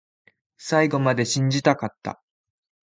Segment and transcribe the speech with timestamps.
[0.57, 2.23] 最後まで信じたかった